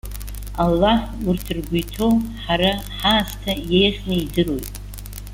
Аллаҳ 0.63 0.99
урҭ 1.27 1.45
ргәы 1.57 1.77
иҭоу 1.81 2.13
ҳара 2.43 2.71
ҳаасҭа 2.97 3.53
иеиӷьны 3.71 4.15
идыруеит. 4.23 4.73